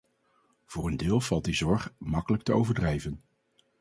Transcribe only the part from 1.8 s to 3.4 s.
makkelijk te overdrijven.